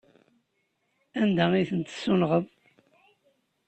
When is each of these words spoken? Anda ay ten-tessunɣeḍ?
Anda 1.21 1.45
ay 1.53 1.65
ten-tessunɣeḍ? 1.69 2.45